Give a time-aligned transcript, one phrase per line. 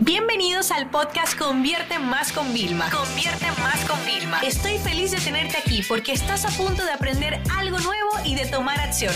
[0.00, 2.90] Bienvenidos al podcast Convierte Más con Vilma.
[2.90, 4.40] Convierte Más con Vilma.
[4.40, 8.44] Estoy feliz de tenerte aquí porque estás a punto de aprender algo nuevo y de
[8.44, 9.14] tomar acción.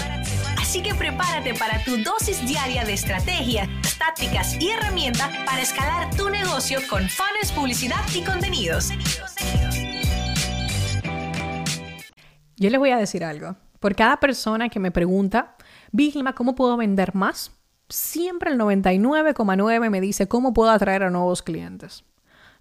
[0.59, 6.31] Así que prepárate para tu dosis diaria de estrategias, tácticas y herramientas para escalar tu
[6.31, 8.89] negocio con fans, publicidad y contenidos.
[12.57, 13.57] Yo les voy a decir algo.
[13.81, 15.57] Por cada persona que me pregunta,
[15.93, 17.60] Vilma, ¿cómo puedo vender más?
[17.91, 22.05] Siempre el 99,9 me dice cómo puedo atraer a nuevos clientes.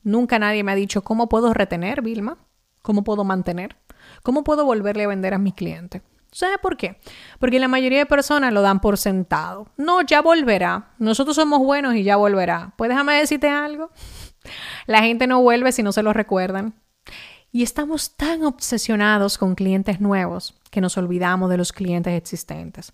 [0.04, 2.38] Nunca nadie me ha dicho cómo puedo retener, Vilma,
[2.82, 3.78] cómo puedo mantener,
[4.24, 6.02] cómo puedo volverle a vender a mis clientes.
[6.32, 7.00] ¿Sabe por qué?
[7.40, 9.68] Porque la mayoría de personas lo dan por sentado.
[9.78, 10.92] No, ya volverá.
[11.00, 12.74] Nosotros somos buenos y ya volverá.
[12.78, 13.90] Pues déjame decirte algo.
[14.86, 16.76] La gente no vuelve si no se lo recuerdan.
[17.52, 22.94] Y estamos tan obsesionados con clientes nuevos que nos olvidamos de los clientes existentes.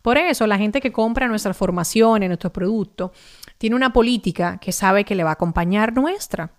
[0.00, 3.12] Por eso, la gente que compra nuestra formación en nuestro producto
[3.58, 6.52] tiene una política que sabe que le va a acompañar nuestra.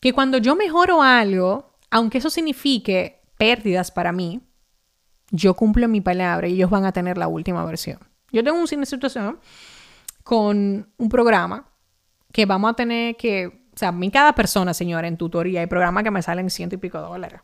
[0.00, 4.40] Que cuando yo mejoro algo, aunque eso signifique pérdidas para mí,
[5.30, 7.98] yo cumplo mi palabra y ellos van a tener la última versión.
[8.32, 9.38] Yo tengo una situación
[10.22, 11.66] con un programa
[12.32, 16.04] que vamos a tener que sea, a mí cada persona, señora, en tutoría hay programas
[16.04, 17.40] que me salen ciento y pico dólares.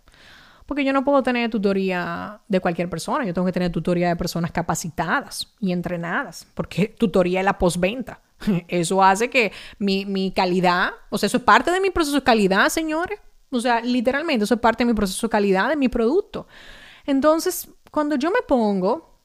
[0.66, 4.16] Porque yo no puedo tener tutoría de cualquier persona, yo tengo que tener tutoría de
[4.16, 8.20] personas capacitadas y entrenadas, porque tutoría es la postventa.
[8.68, 12.22] Eso hace que mi, mi calidad, o sea, eso es parte de mi proceso de
[12.22, 13.18] calidad, señores.
[13.50, 16.46] O sea, literalmente, eso es parte de mi proceso de calidad de mi producto.
[17.06, 19.15] Entonces, cuando yo me pongo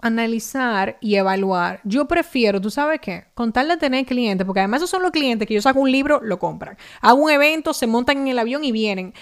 [0.00, 1.80] analizar y evaluar.
[1.84, 3.24] Yo prefiero, ¿tú sabes qué?
[3.34, 5.90] Con tal de tener clientes, porque además esos son los clientes que yo saco un
[5.90, 6.76] libro, lo compran.
[7.00, 9.14] Hago un evento, se montan en el avión y vienen.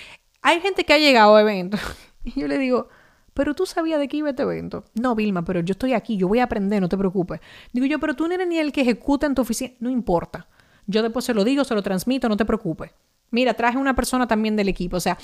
[0.43, 1.81] Hay gente que ha llegado a eventos
[2.25, 2.89] y yo le digo,
[3.35, 4.85] pero tú sabías de qué iba este evento.
[4.95, 7.41] No, Vilma, pero yo estoy aquí, yo voy a aprender, no te preocupes.
[7.73, 9.75] Digo yo, pero tú no eres ni el que ejecuta en tu oficina.
[9.81, 10.49] No importa.
[10.87, 12.93] Yo después se lo digo, se lo transmito, no te preocupes.
[13.31, 14.97] Mira, traje una persona también del equipo.
[14.97, 15.19] O sea,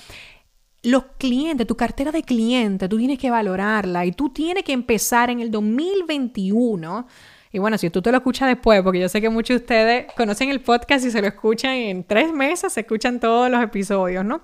[0.83, 5.30] los clientes, tu cartera de clientes, tú tienes que valorarla y tú tienes que empezar
[5.30, 7.06] en el 2021.
[7.52, 10.12] Y bueno, si tú te lo escuchas después, porque yo sé que muchos de ustedes
[10.17, 14.24] conocen el podcast y se lo escuchan en tres meses, se escuchan todos los episodios,
[14.24, 14.42] ¿no?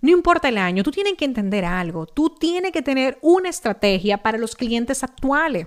[0.00, 2.06] No importa el año, tú tienes que entender algo.
[2.06, 5.66] Tú tienes que tener una estrategia para los clientes actuales.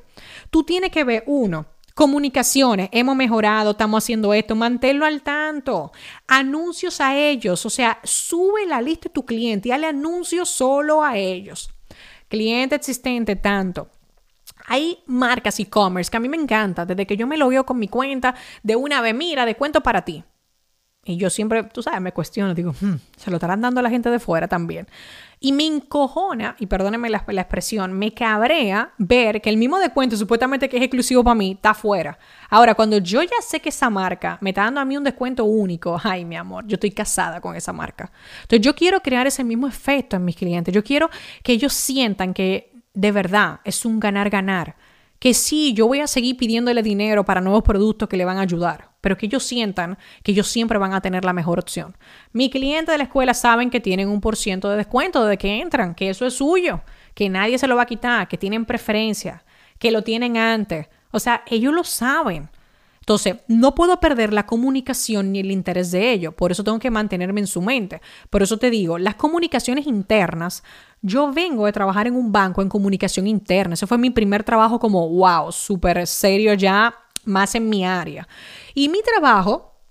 [0.50, 1.66] Tú tienes que ver, uno,
[2.02, 5.92] Comunicaciones, hemos mejorado, estamos haciendo esto, manténlo al tanto.
[6.28, 11.04] Anuncios a ellos, o sea, sube la lista de tu cliente y dale anuncios solo
[11.04, 11.70] a ellos.
[12.28, 13.88] Cliente existente, tanto.
[14.66, 17.78] Hay marcas e-commerce que a mí me encanta, desde que yo me lo veo con
[17.78, 18.34] mi cuenta,
[18.64, 20.24] de una vez, mira, de cuento para ti.
[21.04, 23.90] Y yo siempre, tú sabes, me cuestiono, digo, hmm, se lo estarán dando a la
[23.90, 24.88] gente de fuera también.
[25.40, 30.70] Y me encojona, y perdónenme la, expresión, me cabrea ver que el mismo descuento supuestamente
[30.70, 32.20] que es exclusivo para mí está fuera.
[32.52, 35.44] Ahora, cuando yo ya sé que esa marca me está dando a mí un descuento
[35.46, 38.12] único, ay, mi amor, yo estoy casada con esa marca.
[38.44, 40.72] Entonces, yo quiero crear ese mismo efecto en mis clientes.
[40.72, 41.10] Yo quiero
[41.42, 44.76] que ellos sientan que de verdad es un ganar-ganar
[45.18, 48.42] que sí, yo voy a seguir pidiéndole dinero para nuevos productos que le van a
[48.42, 51.98] ayudar, pero que ellos sientan que ellos siempre van a tener la mejor opción.
[52.32, 55.60] Mi cliente de la escuela saben que tienen un por ciento de descuento desde que
[55.60, 56.82] entran, que eso es suyo,
[57.14, 59.44] que nadie se lo va a quitar, que tienen preferencia,
[59.80, 60.88] que lo tienen antes.
[61.12, 62.50] O sea, ellos lo saben.
[63.02, 66.92] Entonces, no puedo perder la comunicación ni el interés de ello, por eso tengo que
[66.92, 68.00] mantenerme en su mente.
[68.30, 70.64] Por eso te digo, las comunicaciones internas,
[71.02, 74.80] yo vengo de trabajar en un banco en comunicación interna, ese fue mi primer trabajo
[74.80, 76.94] como, wow, súper serio ya,
[77.26, 78.28] más en mi área.
[78.74, 79.82] Y mi trabajo,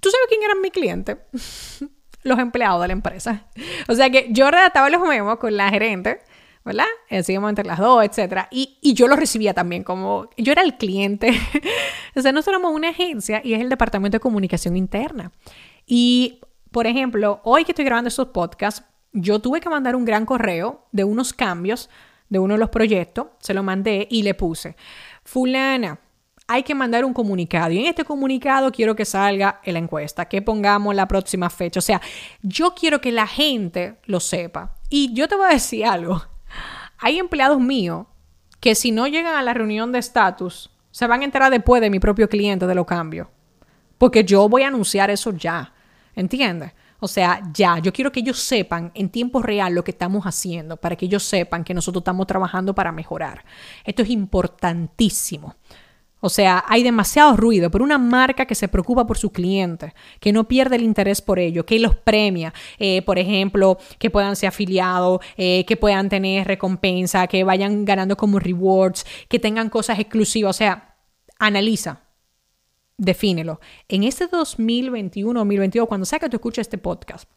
[0.00, 1.18] ¿tú sabes quién eran mi cliente?
[2.22, 3.46] los empleados de la empresa.
[3.88, 6.20] O sea que yo redactaba los memos con la gerente
[6.68, 6.84] ¿verdad?
[7.08, 8.42] Decidimos entre las dos, etc.
[8.50, 11.30] Y, y, yo lo recibía también como, yo era el cliente.
[12.14, 15.32] o sea, nosotros somos una agencia y es el departamento de comunicación interna.
[15.86, 16.40] Y,
[16.70, 18.84] por ejemplo, hoy que estoy grabando estos podcasts,
[19.14, 21.88] yo tuve que mandar un gran correo de unos cambios
[22.28, 24.76] de uno de los proyectos, se lo mandé y le puse,
[25.24, 25.98] fulana,
[26.50, 30.24] hay que mandar un comunicado y en este comunicado quiero que salga en la encuesta,
[30.24, 31.78] que pongamos la próxima fecha.
[31.78, 32.00] O sea,
[32.42, 34.74] yo quiero que la gente lo sepa.
[34.88, 36.22] Y yo te voy a decir algo,
[36.98, 38.06] hay empleados míos
[38.60, 41.90] que si no llegan a la reunión de estatus, se van a enterar después de
[41.90, 43.28] mi propio cliente de los cambios.
[43.98, 45.74] Porque yo voy a anunciar eso ya.
[46.14, 46.72] ¿Entiendes?
[46.98, 50.78] O sea, ya, yo quiero que ellos sepan en tiempo real lo que estamos haciendo,
[50.78, 53.44] para que ellos sepan que nosotros estamos trabajando para mejorar.
[53.84, 55.54] Esto es importantísimo.
[56.20, 60.32] O sea, hay demasiado ruido, pero una marca que se preocupa por su cliente, que
[60.32, 64.48] no pierde el interés por ello, que los premia, eh, por ejemplo, que puedan ser
[64.48, 70.56] afiliados, eh, que puedan tener recompensa, que vayan ganando como rewards, que tengan cosas exclusivas.
[70.56, 70.96] O sea,
[71.38, 72.02] analiza.
[73.00, 73.60] defínelo.
[73.88, 77.28] En este 2021 2022, cuando sea que tú escuches este podcast,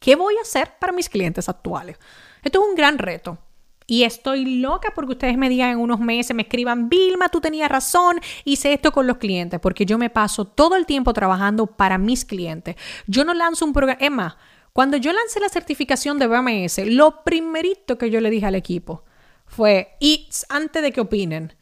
[0.00, 1.98] ¿qué voy a hacer para mis clientes actuales?
[2.42, 3.36] Esto es un gran reto.
[3.86, 7.70] Y estoy loca porque ustedes me digan en unos meses, me escriban, Vilma, tú tenías
[7.70, 11.96] razón, hice esto con los clientes, porque yo me paso todo el tiempo trabajando para
[11.96, 12.74] mis clientes.
[13.06, 14.36] Yo no lanzo un programa, es más,
[14.72, 19.04] cuando yo lancé la certificación de BMS, lo primerito que yo le dije al equipo
[19.46, 21.54] fue, y antes de que opinen,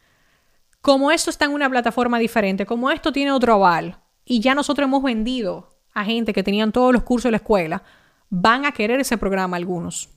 [0.81, 4.85] como esto está en una plataforma diferente, como esto tiene otro aval, y ya nosotros
[4.85, 7.83] hemos vendido a gente que tenían todos los cursos de la escuela,
[8.29, 10.14] van a querer ese programa algunos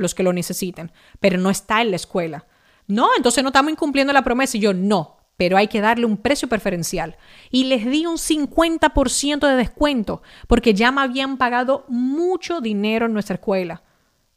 [0.00, 2.46] los que lo necesiten, pero no está en la escuela.
[2.86, 4.56] No, entonces no estamos incumpliendo la promesa.
[4.56, 7.16] Y yo, no, pero hay que darle un precio preferencial.
[7.50, 13.12] Y les di un 50% de descuento, porque ya me habían pagado mucho dinero en
[13.12, 13.82] nuestra escuela.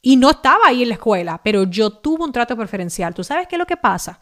[0.02, 3.14] Y no estaba ahí en la escuela, pero yo tuve un trato preferencial.
[3.14, 4.20] ¿Tú sabes qué es lo que pasa?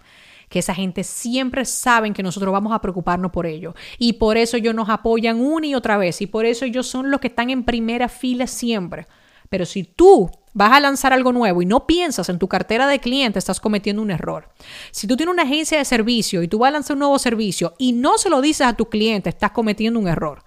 [0.52, 3.74] que esa gente siempre saben que nosotros vamos a preocuparnos por ellos.
[3.98, 6.22] Y por eso ellos nos apoyan una y otra vez.
[6.22, 9.08] Y por eso ellos son los que están en primera fila siempre.
[9.48, 13.00] Pero si tú vas a lanzar algo nuevo y no piensas en tu cartera de
[13.00, 14.50] clientes, estás cometiendo un error.
[14.92, 17.74] Si tú tienes una agencia de servicio y tú vas a lanzar un nuevo servicio
[17.78, 20.44] y no se lo dices a tu cliente, estás cometiendo un error.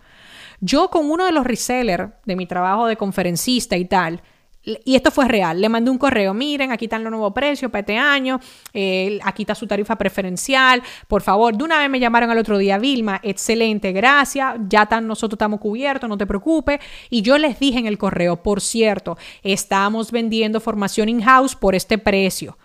[0.60, 4.22] Yo con uno de los resellers de mi trabajo de conferencista y tal,
[4.64, 5.60] y esto fue real.
[5.60, 8.40] Le mandé un correo, miren, aquí están los nuevos precios para este año,
[8.72, 12.58] eh, aquí está su tarifa preferencial, por favor, de una vez me llamaron al otro
[12.58, 16.80] día, Vilma, excelente, gracias, ya tan, nosotros estamos cubiertos, no te preocupes.
[17.10, 21.98] Y yo les dije en el correo, por cierto, estamos vendiendo formación in-house por este
[21.98, 22.56] precio.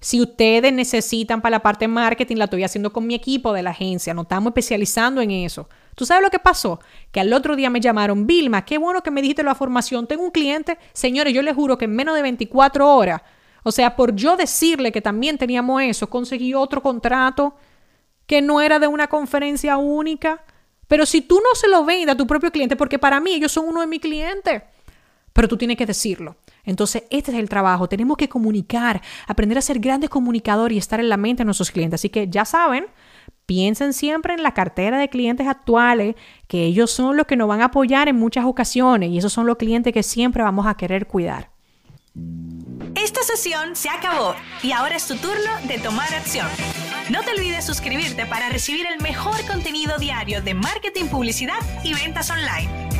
[0.00, 3.70] Si ustedes necesitan para la parte marketing, la estoy haciendo con mi equipo de la
[3.70, 5.68] agencia, no estamos especializando en eso.
[5.94, 6.80] ¿Tú sabes lo que pasó?
[7.12, 10.06] Que al otro día me llamaron, Vilma, qué bueno que me dijiste la formación.
[10.06, 13.22] Tengo un cliente, señores, yo les juro que en menos de 24 horas,
[13.62, 17.54] o sea, por yo decirle que también teníamos eso, conseguí otro contrato
[18.26, 20.44] que no era de una conferencia única.
[20.86, 23.52] Pero si tú no se lo vendes a tu propio cliente, porque para mí ellos
[23.52, 24.62] son uno de mis clientes,
[25.32, 26.36] pero tú tienes que decirlo.
[26.64, 27.88] Entonces, este es el trabajo.
[27.88, 31.70] Tenemos que comunicar, aprender a ser grandes comunicadores y estar en la mente de nuestros
[31.70, 32.00] clientes.
[32.00, 32.86] Así que ya saben,
[33.46, 36.16] piensen siempre en la cartera de clientes actuales,
[36.48, 39.46] que ellos son los que nos van a apoyar en muchas ocasiones y esos son
[39.46, 41.50] los clientes que siempre vamos a querer cuidar.
[42.94, 46.46] Esta sesión se acabó y ahora es tu turno de tomar acción.
[47.10, 52.30] No te olvides suscribirte para recibir el mejor contenido diario de marketing, publicidad y ventas
[52.30, 52.93] online.